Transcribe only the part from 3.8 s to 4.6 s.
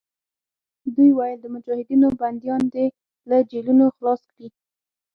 خلاص کړي.